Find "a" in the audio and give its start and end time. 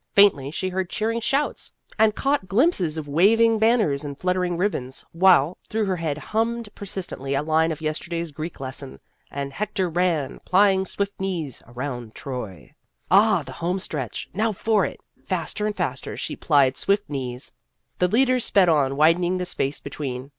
7.35-7.43